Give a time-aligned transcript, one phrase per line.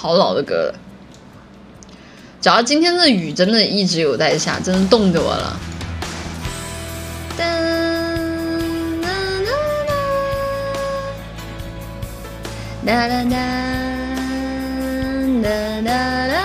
[0.00, 0.74] 好老的歌了。
[2.40, 5.58] 主要今天的雨真的一直有在下，真的冻着我了。
[12.86, 13.34] 啦啦啦
[15.42, 16.37] 啦啦啦啦。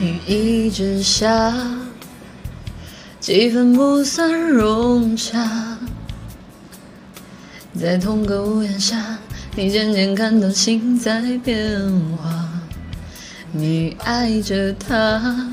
[0.00, 1.52] 雨一直下，
[3.18, 5.76] 气氛不算融洽。
[7.78, 9.18] 在同个屋檐下，
[9.56, 11.80] 你渐渐感到心在变
[12.16, 12.48] 化。
[13.50, 15.48] 你爱着他，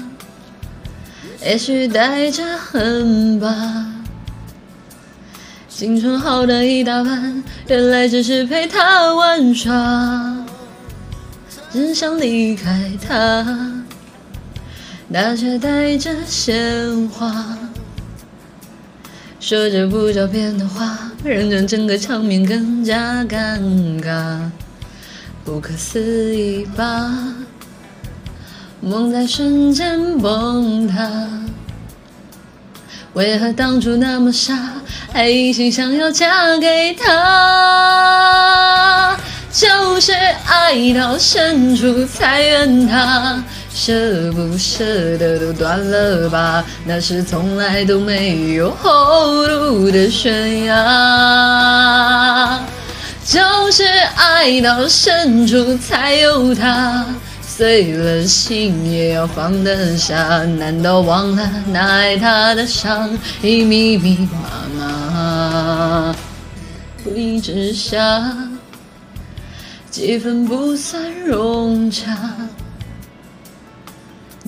[1.42, 3.94] 也许带着恨吧。
[5.68, 10.46] 青春耗的一大半，原来只是陪他玩耍，
[11.72, 13.72] 只想离开他。
[15.08, 17.58] 那却带着鲜花，
[19.40, 23.60] 说着不着边的话，让让整个场面更加尴
[24.02, 24.50] 尬。
[25.44, 27.36] 不可思议吧，
[28.82, 31.30] 梦在瞬间崩塌。
[33.14, 34.58] 为何当初那么傻，
[35.14, 37.16] 还一心想要嫁给他？
[39.52, 43.42] 就是爱到深处才怨他。
[43.78, 44.86] 舍不舍
[45.18, 52.62] 得都断了吧，那是从来都没有后路的悬崖。
[53.26, 53.84] 就是
[54.16, 57.06] 爱到深处才有他，
[57.46, 60.46] 碎了心也要放得下。
[60.58, 63.10] 难道忘了那爱他的伤
[63.42, 64.40] 已密密麻
[64.80, 66.16] 麻？
[67.14, 68.34] 雨之下，
[69.92, 72.16] 气氛不算融洽。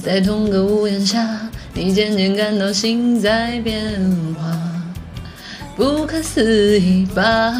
[0.07, 1.19] 在同个屋檐下，
[1.73, 3.93] 你渐渐感到心在变
[4.39, 4.57] 化，
[5.75, 7.53] 不可思议吧？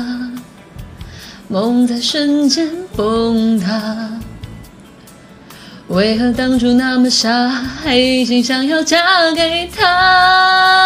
[1.49, 4.17] 梦在瞬间崩塌。
[5.89, 10.79] 为何当初那么傻，还一心想要嫁给他？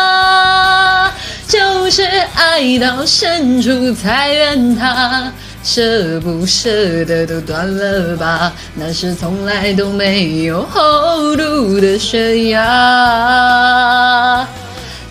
[1.47, 5.31] 就是爱到深处才怨他。
[5.63, 14.47] 舍不舍得都断了吧，那是从来都没有后路的悬崖。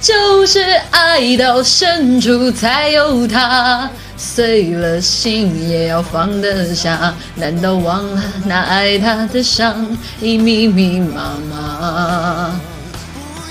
[0.01, 0.61] 就是
[0.91, 7.15] 爱到深处才有他，碎了心也要放得下。
[7.35, 9.87] 难道忘了那爱他的伤
[10.21, 12.59] 已密密麻麻？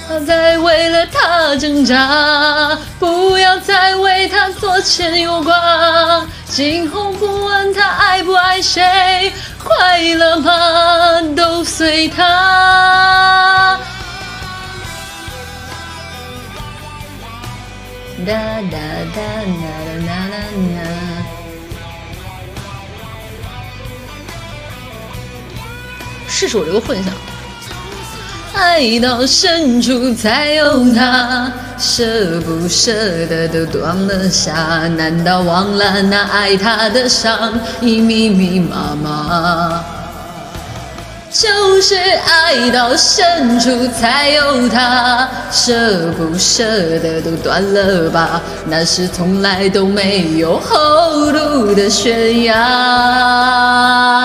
[0.07, 6.25] 不要再为了他挣扎，不要再为他左牵右挂。
[6.49, 9.31] 今后不问他爱不爱谁，
[9.63, 11.21] 快乐吗？
[11.35, 13.79] 都随他。
[18.25, 18.77] 哒哒
[19.15, 19.63] 哒哒
[20.05, 20.11] 哒哒
[20.75, 20.77] 哒。
[26.27, 27.13] 试试我这个混响。
[28.59, 32.91] 爱到深处才有他，舍不舍
[33.27, 34.51] 得都断了下。
[34.97, 39.81] 难道忘了那爱他的伤已密密麻麻？
[41.31, 46.65] 就是爱到深处才有他，舍不舍
[46.99, 48.41] 得都断了吧？
[48.65, 54.18] 那是从来都没有后路的悬崖。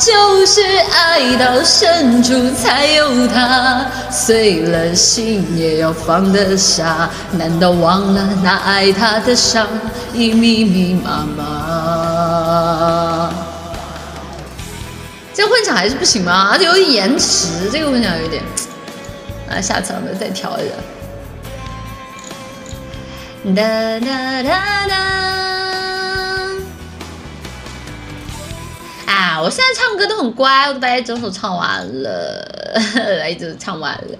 [0.00, 7.10] 就是爱到深处才有他，碎了心也要放得下。
[7.32, 9.68] 难道忘了那爱他的伤
[10.14, 13.30] 已密密麻麻？
[15.34, 16.48] 这混响还是不行吗？
[16.50, 18.42] 而且有延迟，这个混响有点……
[19.50, 20.74] 啊，下次我们再调一个。
[23.54, 25.59] 哒哒哒哒。
[29.38, 32.42] 我现在唱歌都很乖，我都把一整首唱完了，
[33.18, 34.18] 来一整首唱完了。